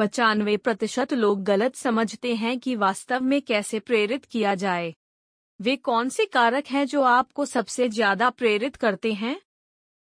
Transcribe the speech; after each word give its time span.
पचानवे 0.00 0.56
प्रतिशत 0.56 1.12
लोग 1.12 1.44
गलत 1.44 1.74
समझते 1.74 2.34
हैं 2.34 2.58
कि 2.58 2.76
वास्तव 2.76 3.20
में 3.20 3.42
कैसे 3.42 3.78
प्रेरित 3.78 4.24
किया 4.24 4.54
जाए। 4.54 4.94
वे 5.60 5.76
कौन 5.76 6.08
से 6.08 6.24
कारक 6.24 6.66
हैं 6.66 6.86
जो 6.86 7.02
आपको 7.02 7.44
सबसे 7.44 7.88
ज़्यादा 7.88 8.30
प्रेरित 8.30 8.76
करते 8.76 9.12
हैं? 9.12 9.40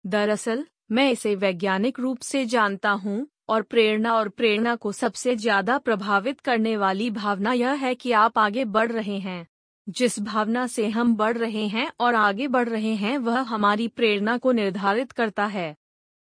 दरअसल, 0.06 0.66
मैं 0.92 1.10
इसे 1.10 1.34
वैज्ञानिक 1.34 2.00
रूप 2.00 2.18
से 2.18 2.46
जानता 2.46 2.90
हूँ, 2.90 3.26
और 3.48 3.62
प्रेरणा 3.62 4.14
और 4.14 4.28
प्रेरणा 4.28 4.76
को 4.76 4.92
सबसे 4.92 5.36
ज़्यादा 5.36 5.78
प्रभावित 5.78 6.40
करने 6.40 6.76
वाली 6.76 7.10
भावना 7.10 7.52
यह 7.52 7.72
है 7.72 7.94
कि 7.94 8.12
आप 8.12 8.38
आगे 8.38 8.64
बढ़ 8.64 8.92
रहे 8.92 9.18
हैं। 9.18 9.46
जिस 9.88 10.20
भावना 10.20 10.66
से 10.66 10.88
हम 10.88 11.16
बढ़ 11.16 11.38
रहे 11.38 11.66
हैं 11.66 11.92
और 12.00 12.14
आगे 12.14 12.48
बढ़ 12.48 12.68
रहे 12.68 12.94
हैं, 12.94 13.18
वह 13.18 13.40
हमारी 13.40 13.88
प्रेरणा 13.88 14.38
को 14.38 14.52
निर्धारित 14.52 15.12
करता 15.12 15.46
है। 15.46 15.76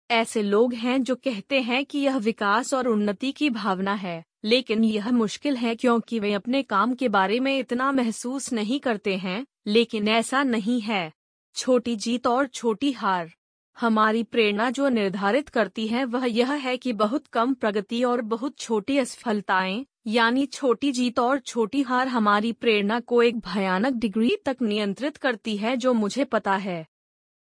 ऐसे 0.10 0.42
लोग 0.42 0.74
हैं 0.74 1.04
जो 1.04 1.16
कहते 1.16 1.60
हैं 1.62 1.86
कि 1.86 2.00
यह 2.00 2.18
विकास 2.18 2.74
और 2.74 2.88
उन्नति 2.88 3.32
की 3.32 3.50
भावना 3.50 3.94
है, 3.94 4.24
लेकिन 4.44 4.84
यह 4.84 5.12
मुश्किल 5.12 5.58
है 5.58 5.76
क्योंकि 5.76 6.20
वे 6.20 6.34
अपने 6.34 6.64
काम 6.64 6.94
के 6.94 7.09
बारे 7.09 7.40
में 7.40 7.58
इतना 7.59 7.91
महसूस 7.91 8.54
नहीं 8.54 8.80
करते 8.80 9.16
हैं, 9.18 9.45
लेकिन 9.68 10.08
ऐसा 10.08 10.44
नहीं 10.44 10.81
है। 10.81 11.12
छोटी 11.55 11.95
जीत 11.95 12.28
और 12.28 12.48
छोटी 12.48 12.91
हार। 12.91 13.31
हमारी 13.78 14.23
प्रेरणा 14.23 14.70
जो 14.70 14.90
निर्धारित 14.90 15.50
करती 15.50 15.88
है 15.88 16.06
वह 16.06 16.26
यह 16.26 16.53
है 16.53 16.78
कि 16.78 16.94
बहुत 16.94 17.28
कम 17.28 17.53
प्रगति 17.53 18.03
और 18.03 18.22
बहुत 18.22 18.58
छोटी 18.58 18.98
असफलताएँ, 18.98 19.86
यानी 20.08 20.45
छोटी 20.45 20.92
जीत 20.92 21.20
और 21.20 21.40
छोटी 21.40 21.81
हार 21.81 22.08
हमारी 22.08 22.52
प्रेरणा 22.52 23.00
को 23.00 23.23
एक 23.23 23.40
भयानक 23.40 23.94
डिग्री 23.94 24.36
तक 24.45 24.58
नियंत्रित 24.62 25.17
करती 25.17 25.58
है 25.58 25.78
जो 25.78 25.94
मुझे 25.94 26.23
पता 26.23 26.56
है। 26.56 26.86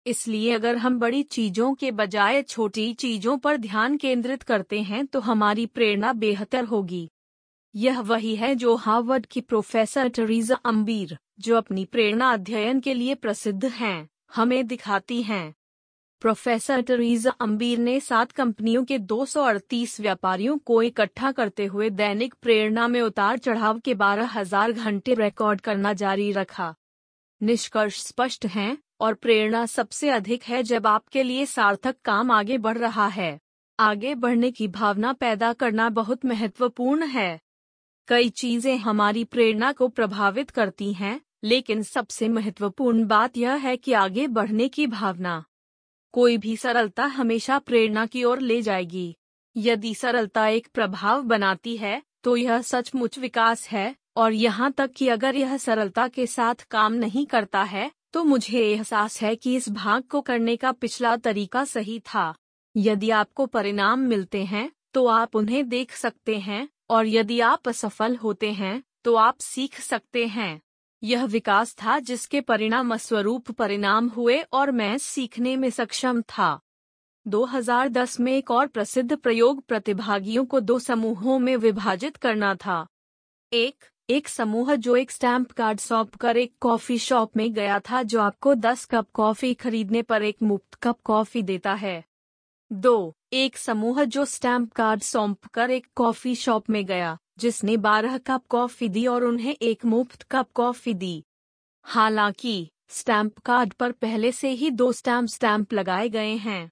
इसलिए 0.10 0.52
अगर 0.52 0.78
हम 0.78 1.00
बड़ी 1.00 1.22
चीज़ों 1.24 1.74
के 1.74 1.92
बजाय 1.92 2.42
छोटी 2.44 2.94
चीज़ों 2.94 3.38
पर 3.38 3.58
ध्यान 3.58 3.98
केंद्रित 3.98 4.44
करते 4.44 4.82
हैं 4.82 5.06
तो 5.06 5.20
हमारी 5.20 5.66
प्रेरणा 5.66 6.14
बेहतर 6.14 6.64
होगी। 6.64 7.10
यह 7.76 8.00
वही 8.00 8.36
है 8.36 8.54
जो 8.56 8.76
हार्वर्ड 8.76 9.26
की 9.26 9.42
प्रोफेसर 9.42 10.10
टरीजा 10.10 10.56
अम्बीर, 10.66 11.18
जो 11.40 11.56
अपनी 11.56 11.86
प्रेरणा 11.86 12.32
अध्ययन 12.32 12.80
के 12.80 12.94
लिए 12.94 13.16
प्रसिद्ध 13.16 13.66
हैं, 13.66 14.10
हमें 14.36 14.68
दिखाती 14.68 15.22
हैं। 15.24 15.54
प्रोफेसर 16.22 16.82
टरीजा 16.82 17.32
अम्बीर 17.42 17.80
ने 17.80 18.00
सात 18.00 18.32
कंपनियों 18.32 18.84
के 18.86 18.98
238 19.00 20.00
व्यापारियों 20.02 20.58
को 20.58 20.82
इकट्ठा 20.82 21.32
करते 21.32 21.66
हुए 21.66 21.90
दैनिक 21.90 22.34
प्रेरणा 22.42 22.88
में 22.88 23.02
उतार 23.02 23.38
चढ़ाव 23.38 23.80
के 23.80 23.94
बारह 23.96 24.38
हज़ार 24.40 24.72
घंटे 24.72 25.14
रिकॉर्ड 25.14 25.62
करना 25.62 25.94
जारी 25.94 26.32
रखा। 26.32 26.74
निष्कर्ष 27.42 28.04
स्पष्ट 28.04 28.46
हैं 28.46 28.78
और 29.00 29.14
प्रेरणा 29.14 29.66
सबसे 29.66 30.10
अधिक 30.10 30.44
है 30.44 30.62
जब 30.64 30.88
आपके 30.88 31.24
लिए 31.24 31.46
सार्थक 31.46 31.96
काम 32.06 32.32
आगे 32.32 32.58
बढ़ 32.58 32.78
रहा 32.78 33.08
है। 33.08 33.40
आगे 33.80 34.16
बढ़ने 34.16 34.52
की 34.52 34.68
भावना 34.68 35.14
पैदा 35.14 35.52
करना 35.54 35.90
बहुत 35.90 36.26
महत्वपूर्ण 36.26 37.06
है। 37.08 37.40
कई 38.08 38.30
चीज़ें 38.32 38.78
हमारी 38.78 39.24
प्रेरणा 39.24 39.72
को 39.72 39.88
प्रभावित 39.88 40.50
करती 40.50 40.92
हैं, 40.94 41.20
लेकिन 41.44 41.84
सबसे 41.84 42.28
महत्वपूर्ण 42.30 43.06
बात 43.06 43.38
यह 43.38 43.54
है 43.58 43.76
कि 43.78 43.94
आगे 43.94 44.28
बढ़ने 44.28 44.68
की 44.68 44.88
भावना। 44.88 45.44
कोई 46.14 46.38
भी 46.38 46.56
सरलता 46.58 47.06
हमेशा 47.06 47.60
प्रेरणा 47.60 48.06
की 48.06 48.24
ओर 48.24 48.40
ले 48.40 48.62
जाएगी। 48.62 49.16
यदि 49.56 49.94
सरलता 49.96 50.48
एक 50.48 50.68
प्रभाव 50.68 51.22
बनाती 51.22 51.76
है 51.78 52.02
तो 52.24 52.36
यह 52.38 52.62
सचमुच 52.62 53.18
विकास 53.20 53.68
है, 53.68 53.96
और 54.16 54.34
यहाँ 54.34 54.72
तक 54.72 54.92
कि 54.92 55.08
अगर 55.08 55.36
यह 55.36 55.56
सरलता 55.58 56.08
के 56.08 56.26
साथ 56.28 56.66
काम 56.72 56.94
नहीं 56.94 57.26
करता 57.26 57.62
है 57.64 57.90
तो 58.14 58.24
मुझे 58.24 58.60
एहसास 58.62 59.22
है 59.22 59.36
कि 59.36 59.56
इस 59.56 59.70
भाग 59.70 60.04
को 60.04 60.22
करने 60.22 60.56
का 60.56 60.72
पिछला 60.72 61.16
तरीका 61.18 61.64
सही 61.66 62.00
था। 62.06 62.34
यदि 62.76 63.10
आपको 63.10 63.46
परिणाम 63.46 64.00
मिलते 64.00 64.44
हैं 64.44 64.72
तो 64.94 65.06
आप 65.08 65.36
उन्हें 65.36 65.68
देख 65.70 65.92
सकते 65.92 66.38
हैं, 66.38 66.68
और 66.90 67.08
यदि 67.08 67.40
आप 67.40 67.68
असफल 67.68 68.16
होते 68.16 68.52
हैं 68.52 68.82
तो 69.04 69.16
आप 69.16 69.40
सीख 69.40 69.80
सकते 69.80 70.26
हैं। 70.28 70.62
यह 71.04 71.26
विकास 71.26 71.76
था 71.76 72.00
जिसके 72.00 72.42
परिणाम 72.42 72.96
स्वरूप 72.98 73.52
परिणाम 73.52 74.08
हुए 74.08 74.42
और 74.54 74.72
मैं 74.72 74.98
सीखने 74.98 75.56
में 75.56 75.70
सक्षम 75.70 76.22
था। 76.22 76.60
2010 77.26 78.20
में 78.20 78.32
एक 78.34 78.52
और 78.52 78.68
प्रसिद्ध 78.68 79.16
प्रयोग 79.16 79.62
प्रतिभागियों 79.62 80.46
को 80.46 80.60
दो 80.60 80.80
समूहों 80.80 81.38
में 81.40 81.56
विभाजित 81.58 82.18
करना 82.18 82.54
था। 82.56 82.86
एक 83.52 83.86
एक 84.12 84.28
समूह 84.28 84.76
जो 84.76 84.96
एक 84.96 85.12
स्टैंप 85.12 85.52
कार्ड 85.52 85.80
सौंप 85.80 86.16
कर 86.16 86.38
एक 86.38 86.54
कॉफ़ी 86.62 86.98
शॉप 86.98 87.38
में 87.38 87.54
गया 87.54 87.80
था, 87.80 88.04
जो 88.04 88.22
आपको 88.22 88.56
10 88.56 88.86
कप 88.86 89.08
कॉफ़ी 89.14 89.54
खरीदने 89.54 90.02
पर 90.02 90.24
एक 90.24 90.38
मुफ़्त 90.44 90.76
कप 90.76 90.98
कॉफ़ी 91.06 91.44
देता 91.44 91.74
है। 91.74 92.04
दो, 92.72 93.16
एक 93.34 93.58
समूह 93.58 94.04
जो 94.04 94.26
स्टैंप 94.26 94.74
कार्ड 94.74 95.02
सौंप 95.02 95.46
कर 95.46 95.72
एक 95.72 95.88
कॉफ़ी 95.96 96.36
शॉप 96.36 96.70
में 96.70 96.86
गया, 96.86 97.18
जिसने 97.38 97.78
बारह 97.78 98.18
कप 98.18 98.44
कॉफ़ी 98.50 98.90
दी 98.90 99.08
और 99.08 99.24
उन्हें 99.24 99.56
एक 99.62 99.86
मुफ़्त 99.86 100.24
कप 100.24 100.48
कॉफ़ी 100.56 100.94
दी। 100.94 101.24
हालाँकि, 101.84 102.72
स्टैंप 102.90 103.38
कार्ड 103.38 103.74
पर 103.74 103.92
पहले 103.92 104.32
से 104.32 104.50
ही 104.50 104.72
दो 104.72 104.92
स्टैम्प 104.92 105.30
स्टैम्प 105.30 105.74
लगाए 105.74 106.10
गए 106.10 106.36
हैं। 106.36 106.72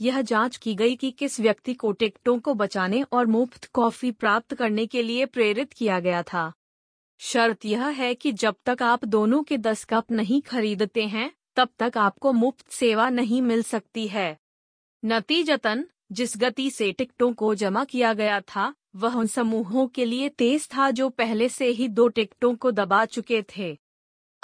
यह 0.00 0.22
जाँच 0.22 0.56
की 0.56 0.74
गई 0.74 0.96
कि 0.96 1.10
किस 1.10 1.40
व्यक्ति 1.40 1.74
को 1.74 1.92
टिकटों 1.92 2.38
को 2.38 2.54
बचाने 2.54 3.02
और 3.02 3.26
मुफ़्त 3.26 3.64
कॉफ़ी 3.64 4.10
प्राप्त 4.10 4.54
करने 4.54 4.86
के 4.86 5.02
लिए 5.02 5.26
प्रेरित 5.26 5.72
किया 5.72 6.00
गया 6.00 6.22
था। 6.22 6.52
शर्त 7.20 7.64
यह 7.64 7.86
है 7.86 8.14
कि 8.14 8.32
जब 8.32 8.54
तक 8.66 8.82
आप 8.82 9.04
दोनों 9.04 9.42
के 9.42 9.58
दस 9.58 9.84
कप 9.84 10.10
नहीं 10.10 10.40
खरीदते 10.42 11.06
हैं, 11.06 11.30
तब 11.56 11.68
तक 11.78 11.92
आपको 11.96 12.32
मुफ़्त 12.32 12.70
सेवा 12.70 13.08
नहीं 13.10 13.42
मिल 13.42 13.62
सकती 13.62 14.08
है। 14.08 14.38
नतीजतन, 15.04 15.84
जिस 16.12 16.32
गति 16.36 16.70
से 16.70 16.92
टिकटों 16.92 17.32
को 17.32 17.54
जमा 17.54 17.84
किया 17.84 18.12
गया 18.12 18.40
था, 18.40 18.74
वह 18.96 19.14
उन 19.14 19.26
समूहों 19.26 19.86
के 19.88 20.04
लिए 20.04 20.28
तेज 20.28 20.68
था 20.68 20.90
जो 20.90 21.08
पहले 21.08 21.48
से 21.48 21.66
ही 21.66 21.88
दो 21.88 22.08
टिकटों 22.08 22.54
को 22.54 22.70
दबा 22.70 23.04
चुके 23.04 23.42
थे। 23.56 23.78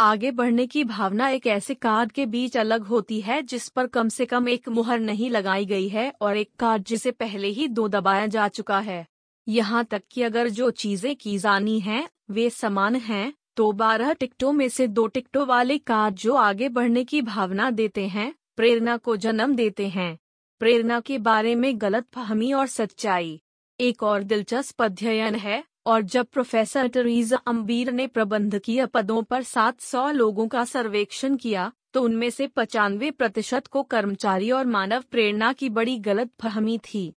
आगे 0.01 0.31
बढ़ने 0.31 0.67
की 0.67 0.85
भावना 0.85 1.29
एक 1.29 1.47
ऐसे 1.47 1.75
कार्ड 1.75 2.13
के 2.13 2.27
बीच 2.27 2.57
अलग 2.57 2.83
होती 2.83 3.21
है 3.21 3.43
जिस 3.43 3.69
पर 3.69 3.87
कम 3.87 4.09
से 4.09 4.27
कम 4.27 4.49
एक 4.49 4.69
मुहर 4.69 5.01
नहीं 5.01 5.31
लगाई 5.31 5.67
गई 5.67 5.89
है 5.89 6.13
और 6.21 6.37
एक 6.37 6.51
कार्ड 6.59 6.85
जिसे 6.85 7.11
पहले 7.11 7.49
ही 7.49 7.69
दो 7.69 7.89
दबाया 7.89 8.27
जा 8.27 8.49
चुका 8.49 8.79
है। 8.81 9.07
यहाँ 9.49 9.85
तक 9.85 10.03
कि 10.13 10.23
अगर 10.23 10.49
जो 10.49 10.71
चीज़ें 10.71 11.15
की 11.17 11.37
जानी 11.39 11.79
हैं, 11.81 12.09
वे 12.31 12.49
समान 12.51 12.97
हैं 12.97 13.33
तो 13.57 13.71
बारह 13.73 14.13
टिकटों 14.13 14.53
में 14.53 14.69
से 14.69 14.87
दो 14.89 15.07
टिकटों 15.07 15.47
वाले 15.47 15.79
कार्ड 15.81 16.15
जो 16.15 16.35
आगे 16.35 16.69
बढ़ने 16.69 17.05
की 17.05 17.23
भावना 17.23 17.71
देते 17.71 18.07
हैं, 18.07 18.33
प्रेरणा 18.57 18.97
को 18.97 19.17
जन्म 19.17 19.55
देते 19.55 19.89
हैं। 19.89 20.19
प्रेरणा 20.61 21.01
के 21.01 21.19
बारे 21.21 21.55
में 21.55 21.81
गलत 21.81 22.07
फहमी 22.15 22.53
और 22.53 22.67
सच्चाई। 22.67 23.41
एक 23.81 24.03
और 24.03 24.23
दिलचस्प 24.23 24.83
अध्ययन 24.83 25.35
है, 25.35 25.63
और 25.87 26.03
जब 26.03 26.27
प्रोफेसर 26.27 26.89
टरीजा 26.89 27.37
अम्बीर 27.47 27.93
ने 27.93 28.07
प्रबंधकीय 28.07 28.87
पदों 28.87 29.23
पर 29.23 29.43
700 29.43 30.11
लोगों 30.13 30.49
का 30.49 30.65
सर्वेक्षण 30.65 31.37
किया 31.37 31.71
तो 31.93 32.03
उनमें 32.03 32.29
से 32.31 32.47
पचानवे 32.47 33.11
प्रतिशत 33.11 33.67
को 33.67 33.83
कर्मचारी 33.83 34.51
और 34.51 34.67
मानव 34.67 35.05
प्रेरणा 35.11 35.53
की 35.53 35.69
बड़ी 35.71 35.99
गलत 35.99 36.31
फहमी 36.41 36.79
थी। 36.85 37.13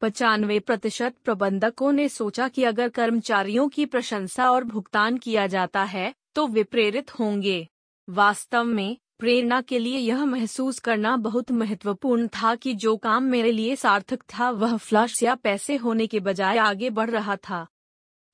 पचानवे 0.00 0.58
प्रतिशत 0.58 1.14
प्रबंधकों 1.24 1.92
ने 1.92 2.08
सोचा 2.08 2.48
कि 2.48 2.64
अगर 2.64 2.88
कर्मचारियों 2.88 3.68
की 3.68 3.86
प्रशंसा 3.86 4.50
और 4.50 4.64
भुगतान 4.64 5.16
किया 5.16 5.46
जाता 5.46 5.82
है 5.84 6.12
तो 6.34 6.46
वे 6.46 6.62
प्रेरित 6.62 7.10
होंगे। 7.10 7.66
वास्तव 8.08 8.64
में, 8.64 8.96
प्रेरणा 9.18 9.60
के 9.60 9.78
लिए 9.78 9.98
यह 9.98 10.24
महसूस 10.24 10.78
करना 10.78 11.16
बहुत 11.16 11.50
महत्वपूर्ण 11.52 12.28
था 12.28 12.54
कि 12.54 12.74
जो 12.74 12.96
काम 12.96 13.24
मेरे 13.24 13.52
लिए 13.52 13.76
सार्थक 13.76 14.22
था, 14.22 14.50
वह 14.50 14.76
फ्लश 14.76 15.22
या 15.22 15.34
पैसे 15.34 15.76
होने 15.76 16.06
के 16.06 16.20
बजाय 16.20 16.58
आगे 16.58 16.90
बढ़ 16.90 17.10
रहा 17.10 17.36
था। 17.36 17.66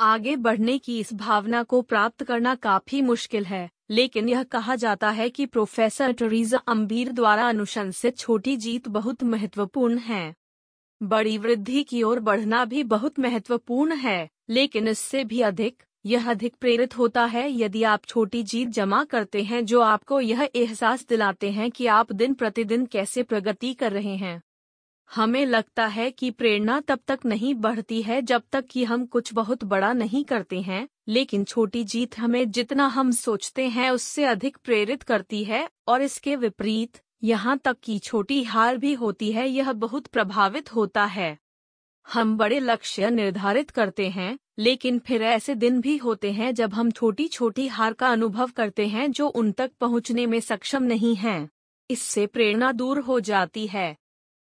आगे 0.01 0.37
बढ़ने 0.37 0.79
की 0.79 0.99
इस 1.01 1.15
भावना 1.15 1.63
को 1.63 1.83
प्राप्त 1.83 2.25
करना 2.25 2.55
काफ़ी 2.55 3.03
मुश्किल 3.03 3.45
है, 3.45 3.69
लेकिन 3.91 4.29
यह 4.29 4.43
कहा 4.43 4.77
जाता 4.77 5.11
है 5.11 5.31
कि 5.31 5.47
प्रोफेसर 5.47 6.13
टरीजा 6.13 6.59
अम्बीर 6.59 7.13
द्वारा 7.13 7.49
अनुशंसित 7.49 8.19
छोटी 8.19 8.57
जीत 8.57 8.89
बहुत 8.89 9.25
महत्वपूर्ण 9.25 9.99
है। 9.99 10.35
बड़ी 11.05 11.37
वृद्धि 11.39 11.83
की 11.83 12.03
ओर 12.03 12.21
बढ़ना 12.21 12.65
भी 12.65 12.83
बहुत 12.83 13.19
महत्वपूर्ण 13.19 13.97
है, 13.97 14.29
लेकिन 14.49 14.89
इससे 14.89 15.25
भी 15.25 15.41
अधिक, 15.41 15.83
यह 16.05 16.31
अधिक 16.31 16.55
प्रेरित 16.57 16.97
होता 16.99 17.25
है 17.25 17.51
यदि 17.53 17.83
आप 17.83 18.05
छोटी 18.05 18.43
जीत 18.43 18.69
जमा 18.69 19.05
करते 19.05 19.43
हैं 19.43 19.65
जो 19.65 19.81
आपको 19.81 20.21
यह 20.21 20.49
एहसास 20.55 21.07
दिलाते 21.09 21.51
हैं 21.51 21.71
कि 21.71 21.87
आप 21.87 22.13
दिन 22.13 22.35
प्रतिदिन 22.35 22.87
कैसे 22.87 23.23
प्रगति 23.23 23.73
कर 23.75 23.93
रहे 23.93 24.17
हैं। 24.17 24.41
हमें 25.11 25.45
लगता 25.47 25.87
है 25.87 26.11
कि 26.11 26.31
प्रेरणा 26.31 26.81
तब 26.81 26.99
तक 27.07 27.21
नहीं 27.27 27.55
बढ़ती 27.55 28.03
है 28.03 28.21
जब 28.23 28.43
तक 28.53 28.65
कि 28.67 28.85
हम 28.85 29.07
कुछ 29.07 29.33
बहुत 29.35 29.65
बड़ा 29.65 29.93
नहीं 29.93 30.25
करते 30.25 30.61
हैं, 30.61 30.87
लेकिन 31.09 31.45
छोटी 31.45 31.85
जीत 31.85 32.19
हमें 32.19 32.51
जितना 32.51 32.87
हम 32.87 33.11
सोचते 33.11 33.69
हैं 33.69 33.91
उससे 33.91 34.25
अधिक 34.25 34.57
प्रेरित 34.57 35.03
करती 35.03 35.45
है, 35.45 35.69
और 35.89 36.03
इसके 36.03 36.37
विपरीत 36.37 37.01
यहाँ 37.25 37.59
तक 37.59 37.77
कि 37.83 37.99
छोटी 37.99 38.43
हार 38.43 38.77
भी 38.77 38.95
होती 38.95 39.33
है, 39.33 39.49
यह 39.49 39.73
बहुत 39.73 40.07
प्रभावित 40.07 40.75
होता 40.75 41.05
है। 41.05 41.39
हम 42.13 42.37
बड़े 42.37 42.61
लक्ष्य 42.61 43.11
निर्धारित 43.11 43.71
करते 43.71 44.09
हैं, 44.09 44.39
लेकिन 44.59 44.99
फिर 44.99 45.23
ऐसे 45.23 45.55
दिन 45.55 45.81
भी 45.81 45.97
होते 45.97 46.33
हैं 46.33 46.55
जब 46.55 46.75
हम 46.75 46.91
छोटी 46.91 47.29
छोटी 47.29 47.69
हार 47.69 47.93
का 47.93 48.09
अनुभव 48.09 48.51
करते 48.51 48.87
हैं 48.87 49.13
जो 49.13 49.29
उन 49.29 49.53
तक 49.53 49.71
पहुँचने 49.81 50.27
में 50.27 50.41
सक्षम 50.41 50.83
नहीं 50.83 51.17
हैं। 51.17 51.49
इससे 51.91 52.27
प्रेरणा 52.27 52.73
दूर 52.73 52.99
हो 52.99 53.21
जाती 53.21 53.67
है। 53.67 53.97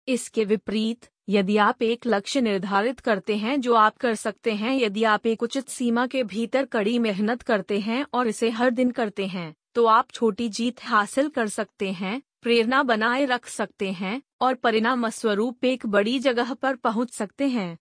इसके 0.09 0.45
विपरीत, 0.45 1.07
यदि 1.29 1.57
आप 1.57 1.83
एक 1.83 2.07
लक्ष्य 2.07 2.41
निर्धारित 2.41 3.01
करते 3.01 3.37
हैं 3.37 3.61
जो 3.61 3.75
आप 3.75 3.97
कर 3.97 4.15
सकते 4.15 4.53
हैं, 4.53 4.79
यदि 4.79 5.05
आप 5.05 5.27
एक 5.27 5.43
उचित 5.43 5.69
सीमा 5.69 6.07
के 6.07 6.25
भीतर 6.25 6.65
कड़ी 6.65 6.99
मेहनत 6.99 7.43
करते 7.43 7.81
हैं 7.81 8.07
और 8.15 8.29
इसे 8.29 8.51
हर 8.51 8.71
दिन 8.71 8.91
करते 8.91 9.27
हैं 9.27 9.55
तो 9.75 9.85
आप 9.85 10.11
छोटी 10.11 10.49
जीत 10.49 10.85
हासिल 10.85 11.29
कर 11.29 11.49
सकते 11.49 11.93
हैं, 11.93 12.23
प्रेरणा 12.43 12.83
बनाए 12.83 13.25
रख 13.25 13.47
सकते 13.47 13.93
हैं, 13.93 14.23
और 14.41 14.55
परिणाम 14.55 15.09
स्वरूप 15.09 15.65
एक 15.65 15.87
बड़ी 15.87 16.19
जगह 16.19 16.55
पर 16.55 16.77
पहुँच 16.77 17.11
सकते 17.11 17.49
हैं। 17.49 17.79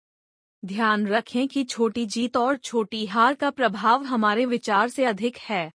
ध्यान 0.66 1.08
रखें 1.08 1.48
कि 1.48 1.64
छोटी 1.64 2.06
जीत 2.06 2.38
और 2.38 2.58
छोटी 2.58 3.06
हार 3.06 3.34
का 3.34 3.50
प्रभाव 3.50 4.04
हमारे 4.04 4.46
विचार 4.46 4.90
से 4.90 5.06
अधिक 5.06 5.38
है। 5.38 5.72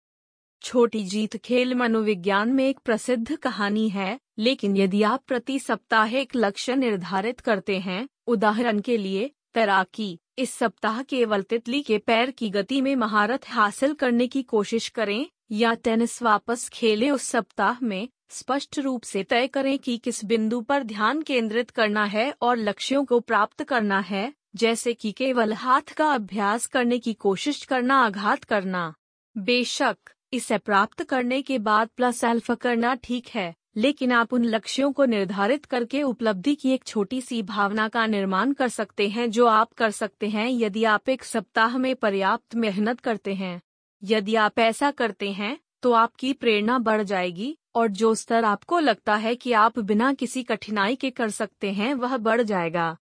छोटी 0.61 1.03
जीत 1.03 1.37
खेल 1.37 1.75
मनोविज्ञान 1.75 2.49
में 2.49 2.69
एक 2.69 2.79
प्रसिद्ध 2.79 3.35
कहानी 3.35 3.89
है, 3.89 4.19
लेकिन 4.37 4.77
यदि 4.77 5.03
आप 5.03 5.23
प्रति 5.27 5.59
सप्ताह 5.59 6.15
एक 6.15 6.35
लक्ष्य 6.35 6.75
निर्धारित 6.75 7.39
करते 7.39 7.79
हैं, 7.79 8.07
उदाहरण 8.27 8.79
के 8.79 8.97
लिए, 8.97 9.31
तैराकी, 9.53 10.19
इस 10.37 10.53
सप्ताह 10.53 11.03
केवल 11.03 11.41
तितली 11.41 11.81
के 11.81 11.97
पैर 11.97 12.31
की 12.31 12.49
गति 12.49 12.81
में 12.81 12.95
महारत 12.95 13.49
हासिल 13.49 13.93
करने 13.93 14.27
की 14.27 14.43
कोशिश 14.43 14.87
करें 14.87 15.25
या 15.53 15.73
टेनिस 15.73 16.21
वापस 16.23 16.69
खेले 16.69 17.09
उस 17.09 17.23
सप्ताह 17.23 17.77
में, 17.83 18.09
स्पष्ट 18.29 18.79
रूप 18.79 19.03
से 19.03 19.23
तय 19.23 19.47
करें 19.47 19.79
कि 19.79 19.97
किस 19.97 20.25
बिंदु 20.25 20.61
पर 20.61 20.83
ध्यान 20.83 21.21
केंद्रित 21.21 21.69
करना 21.69 22.05
है 22.05 22.33
और 22.41 22.57
लक्ष्यों 22.57 23.05
को 23.05 23.19
प्राप्त 23.19 23.63
करना 23.63 23.99
है, 23.99 24.33
जैसे 24.55 24.93
कि 24.93 25.11
केवल 25.11 25.53
हाथ 25.53 25.81
का 25.81 26.11
अभ्यास 26.11 26.65
करने 26.65 26.99
की 26.99 27.13
कोशिश 27.13 27.63
करना, 27.65 27.95
आघात 27.95 28.43
करना। 28.43 28.93
बेशक, 29.37 29.97
इसे 30.33 30.57
प्राप्त 30.57 31.03
करने 31.03 31.41
के 31.41 31.59
बाद 31.59 31.89
प्लस 31.97 32.25
अल्फ़ा 32.25 32.55
करना 32.55 32.95
ठीक 32.95 33.27
है, 33.27 33.55
लेकिन 33.77 34.11
आप 34.11 34.33
उन 34.33 34.45
लक्ष्यों 34.45 34.91
को 34.91 35.05
निर्धारित 35.05 35.65
करके 35.65 36.03
उपलब्धि 36.03 36.55
की 36.55 36.71
एक 36.71 36.83
छोटी 36.83 37.21
सी 37.21 37.43
भावना 37.43 37.87
का 37.87 38.05
निर्माण 38.05 38.53
कर 38.53 38.67
सकते 38.67 39.09
हैं 39.09 39.29
जो 39.31 39.45
आप 39.45 39.73
कर 39.73 39.91
सकते 39.91 40.29
हैं 40.29 40.49
यदि 40.49 40.83
आप 40.83 41.09
एक 41.09 41.23
सप्ताह 41.23 41.77
में 41.77 41.95
पर्याप्त 41.95 42.55
मेहनत 42.55 42.99
करते 42.99 43.33
हैं। 43.33 43.61
यदि 44.03 44.35
आप 44.35 44.59
ऐसा 44.59 44.91
करते 44.91 45.31
हैं 45.31 45.57
तो 45.83 45.91
आपकी 45.91 46.31
प्रेरणा 46.33 46.77
बढ़ 46.79 47.01
जाएगी, 47.01 47.57
और 47.75 47.87
जो 47.87 48.13
स्तर 48.15 48.45
आपको 48.45 48.79
लगता 48.79 49.15
है 49.15 49.35
कि 49.35 49.51
आप 49.51 49.79
बिना 49.79 50.13
किसी 50.13 50.43
कठिनाई 50.43 50.95
के 50.95 51.09
कर 51.09 51.29
सकते 51.29 51.71
हैं, 51.71 51.93
वह 51.93 52.17
बढ़ 52.17 52.41
जाएगा। 52.41 52.97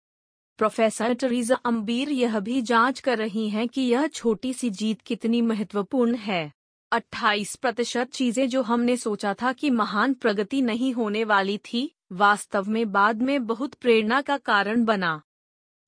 प्रोफेसर 0.59 1.13
टरीजा 1.13 1.55
अम्बीर 1.55 2.09
यह 2.09 2.39
भी 2.39 2.61
जाँच 2.61 2.99
कर 2.99 3.17
रही 3.17 3.47
हैं 3.49 3.67
कि 3.67 3.81
यह 3.81 4.07
छोटी 4.07 4.53
सी 4.53 4.69
जीत 4.69 5.01
कितनी 5.01 5.41
महत्वपूर्ण 5.41 6.15
है। 6.15 6.51
28 6.91 7.55
प्रतिशत 7.55 8.09
चीज़ें 8.09 8.47
जो 8.49 8.61
हमने 8.61 8.97
सोचा 8.97 9.33
था 9.33 9.51
कि 9.53 9.69
महान 9.69 10.13
प्रगति 10.13 10.61
नहीं 10.61 10.93
होने 10.93 11.23
वाली 11.23 11.57
थी, 11.57 11.91
वास्तव 12.11 12.69
में 12.69 12.91
बाद 12.91 13.21
में 13.21 13.45
बहुत 13.47 13.73
प्रेरणा 13.73 14.21
का 14.21 14.37
कारण 14.37 14.85
बना। 14.85 15.21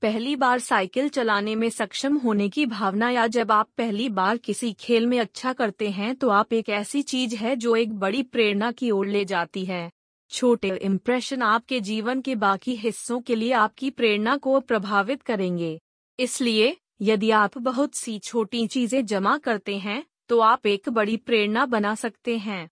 पहली 0.01 0.35
बार 0.35 0.59
साइकिल 0.59 1.07
चलाने 1.09 1.53
में 1.55 1.69
सक्षम 1.69 2.15
होने 2.17 2.47
की 2.49 2.65
भावना 2.65 3.09
या 3.09 3.25
जब 3.27 3.51
आप 3.51 3.67
पहली 3.77 4.07
बार 4.09 4.37
किसी 4.37 4.71
खेल 4.73 5.05
में 5.07 5.19
अच्छा 5.19 5.51
करते 5.53 5.89
हैं 5.89 6.15
तो 6.15 6.29
आप 6.29 6.53
एक 6.53 6.69
ऐसी 6.69 7.01
चीज़ 7.01 7.35
है 7.35 7.55
जो 7.55 7.75
एक 7.75 7.93
बड़ी 7.93 8.21
प्रेरणा 8.23 8.71
की 8.71 8.91
ओर 8.91 9.07
ले 9.07 9.23
जाती 9.25 9.63
है। 9.65 9.89
छोटे 10.31 10.69
इम्प्रेशन 10.77 11.41
आपके 11.41 11.79
जीवन 11.79 12.21
के 12.21 12.35
बाकी 12.35 12.75
हिस्सों 12.75 13.19
के 13.21 13.35
लिए 13.35 13.51
आपकी 13.53 13.89
प्रेरणा 13.89 14.35
को 14.37 14.59
प्रभावित 14.59 15.21
करेंगे। 15.21 15.77
इसलिए, 16.19 16.75
यदि 17.01 17.31
आप 17.31 17.57
बहुत 17.57 17.95
सी 17.95 18.17
छोटी 18.19 18.65
चीज़ें 18.67 19.05
जमा 19.05 19.37
करते 19.37 19.77
हैं 19.77 20.03
तो 20.29 20.39
आप 20.39 20.67
एक 20.67 20.89
बड़ी 20.89 21.17
प्रेरणा 21.17 21.65
बना 21.65 21.93
सकते 21.95 22.37
हैं। 22.37 22.69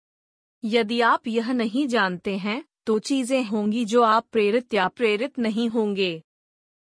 यदि 0.63 1.01
आप 1.01 1.27
यह 1.27 1.51
नहीं 1.53 1.87
जानते 1.87 2.37
हैं 2.37 2.63
तो 2.85 2.97
चीज़ें 3.01 3.43
होंगी 3.43 3.85
जो 3.85 4.01
आप 4.03 4.25
प्रेरित 4.31 4.73
या 4.73 4.87
प्रेरित 4.87 5.39
नहीं 5.39 5.69
होंगे। 5.69 6.21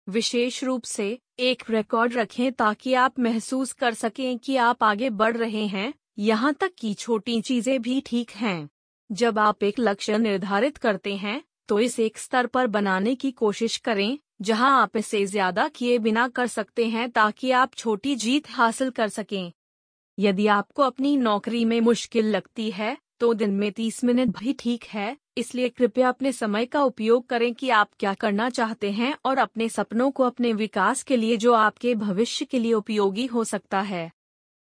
विशेष 0.07 0.63
रूप 0.63 0.83
से 0.83 1.17
एक 1.39 1.63
रिकॉर्ड 1.69 2.13
रखें 2.13 2.51
ताकि 2.53 2.93
आप 2.95 3.19
महसूस 3.19 3.71
कर 3.73 3.93
सकें 3.93 4.37
कि 4.37 4.55
आप 4.57 4.83
आगे 4.83 5.09
बढ़ 5.11 5.37
रहे 5.37 5.65
हैं। 5.67 5.93
यहाँ 6.19 6.53
तक 6.53 6.71
कि 6.79 6.93
छोटी 6.93 7.39
चीज़ें 7.41 7.81
भी 7.81 7.99
ठीक 8.05 8.31
हैं। 8.31 8.69
जब 9.09 9.39
आप 9.39 9.63
एक 9.63 9.79
लक्ष्य 9.79 10.17
निर्धारित 10.17 10.77
करते 10.77 11.15
हैं 11.15 11.41
तो 11.69 11.79
इसे 11.79 12.05
एक 12.05 12.17
स्तर 12.17 12.47
पर 12.47 12.67
बनाने 12.67 13.13
की 13.15 13.31
कोशिश 13.33 13.77
करें, 13.77 14.17
जहाँ 14.41 14.81
आप 14.81 14.97
इसे 14.97 15.25
ज़्यादा 15.25 15.67
किए 15.67 15.97
बिना 15.99 16.27
कर 16.29 16.47
सकते 16.47 16.85
हैं 16.87 17.09
ताकि 17.11 17.51
आप 17.53 17.73
छोटी 17.75 18.15
जीत 18.15 18.49
हासिल 18.49 18.89
कर 18.89 19.09
सकें। 19.09 19.51
यदि 20.17 20.47
आपको 20.49 20.83
अपनी 20.83 21.15
नौकरी 21.17 21.63
में 21.65 21.79
मुश्किल 21.81 22.25
लगती 22.27 22.69
है 22.71 22.95
तो 23.19 23.33
दिन 23.33 23.51
में 23.51 23.71
तीस 23.71 24.03
मिनट 24.03 24.37
भी 24.39 24.53
ठीक 24.59 24.83
है। 24.85 25.15
इसलिए 25.37 25.69
कृपया 25.69 26.09
अपने 26.09 26.31
समय 26.31 26.65
का 26.65 26.83
उपयोग 26.83 27.27
करें 27.27 27.53
कि 27.53 27.69
आप 27.69 27.89
क्या 27.99 28.13
करना 28.13 28.49
चाहते 28.49 28.91
हैं 28.91 29.13
और 29.25 29.37
अपने 29.37 29.69
सपनों 29.69 30.11
को 30.11 30.23
अपने 30.23 30.53
विकास 30.53 31.03
के 31.03 31.17
लिए 31.17 31.37
जो 31.37 31.53
आपके 31.53 31.95
भविष्य 31.95 32.45
के 32.45 32.59
लिए 32.59 32.73
उपयोगी 32.73 33.25
हो 33.25 33.43
सकता 33.43 33.81
है 33.81 34.11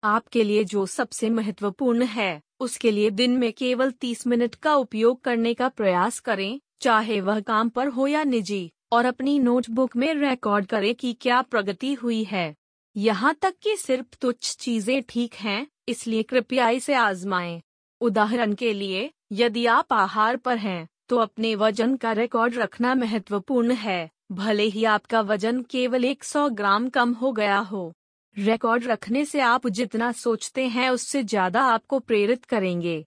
आपके 0.03 0.43
लिए 0.43 0.63
जो 0.63 0.85
सबसे 0.85 1.29
महत्वपूर्ण 1.29 2.03
है, 2.03 2.41
उसके 2.59 2.91
लिए 2.91 3.09
दिन 3.09 3.31
में 3.31 3.51
केवल 3.53 3.91
30 3.91 4.25
मिनट 4.27 4.55
का 4.55 4.75
उपयोग 4.75 5.21
करने 5.21 5.53
का 5.53 5.67
प्रयास 5.69 6.19
करें, 6.19 6.59
चाहे 6.81 7.19
वह 7.21 7.39
काम 7.39 7.69
पर 7.69 7.87
हो 7.87 8.07
या 8.07 8.23
निजी, 8.23 8.71
और 8.91 9.05
अपनी 9.05 9.37
नोटबुक 9.39 9.95
में 9.95 10.13
रिकॉर्ड 10.13 10.65
करें 10.65 10.93
कि 10.95 11.13
क्या 11.13 11.41
प्रगति 11.41 11.93
हुई 11.93 12.23
है 12.23 12.53
यहाँ 12.95 13.33
तक 13.41 13.53
कि 13.61 13.75
सिर्फ़ 13.77 14.15
तुच्छ 14.21 14.55
चीज़ें 14.55 15.01
ठीक 15.09 15.33
हैं, 15.33 15.67
इसलिए 15.87 16.23
कृपया 16.23 16.69
इसे 16.69 16.93
आजमाएँ। 16.93 17.61
उदाहरण 18.03 18.53
के 18.55 18.73
लिए, 18.73 19.09
यदि 19.33 19.65
आप 19.67 19.93
आहार 19.93 20.37
पर 20.37 20.57
हैं 20.59 20.87
तो 21.09 21.17
अपने 21.17 21.53
वज़न 21.55 21.95
का 21.97 22.11
रिकॉर्ड 22.13 22.55
रखना 22.55 22.93
महत्वपूर्ण 22.95 23.73
है, 23.73 24.09
भले 24.31 24.63
ही 24.65 24.83
आपका 24.87 25.21
वज़न 25.23 25.61
केवल 25.69 26.05
100 26.05 26.47
ग्राम 26.51 26.89
कम 26.89 27.13
हो 27.13 27.31
गया 27.33 27.57
हो। 27.61 27.91
रिकॉर्ड 28.37 28.85
रखने 28.85 29.23
से 29.25 29.39
आप 29.43 29.67
जितना 29.69 30.11
सोचते 30.17 30.67
हैं 30.67 30.89
उससे 30.89 31.23
ज़्यादा 31.23 31.61
आपको 31.63 31.99
प्रेरित 32.01 32.45
करेंगे। 32.45 33.03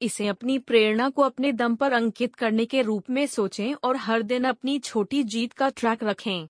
इसे 0.00 0.26
अपनी 0.26 0.58
प्रेरणा 0.60 1.08
को 1.08 1.22
अपने 1.22 1.52
दम 1.54 1.74
पर 1.74 1.92
अंकित 1.92 2.34
करने 2.34 2.64
के 2.66 2.82
रूप 2.82 3.10
में 3.10 3.26
सोचें 3.28 3.74
और 3.74 3.96
हर 3.98 4.22
दिन 4.24 4.44
अपनी 4.44 4.78
छोटी 4.80 5.22
जीत 5.24 5.52
का 5.52 5.68
ट्रैक 5.70 6.04
रखें। 6.04 6.42